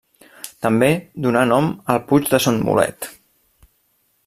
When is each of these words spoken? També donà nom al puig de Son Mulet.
També 0.65 0.87
donà 1.25 1.43
nom 1.51 1.69
al 1.95 2.01
puig 2.13 2.33
de 2.33 2.41
Son 2.47 2.59
Mulet. 2.71 3.11